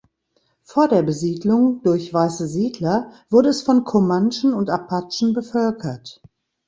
[0.63, 6.23] Vor der Besiedlung durch weiße Siedler wurde es von Comanchen und Apachen bevölkert.